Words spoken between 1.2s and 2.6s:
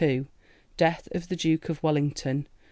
the Duke of Wellington.